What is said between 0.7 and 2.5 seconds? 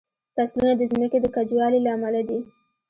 د ځمکې د کجوالي له امله دي.